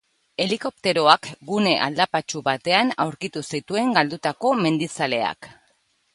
Helikopteroak 0.43 1.29
gune 1.49 1.73
aldapatsu 1.87 2.41
batean 2.47 2.91
aurkitu 3.07 3.45
zituen 3.59 3.95
galdutako 4.01 4.55
mendizaleak. 4.65 5.53